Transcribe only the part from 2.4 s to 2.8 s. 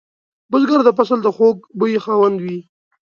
وي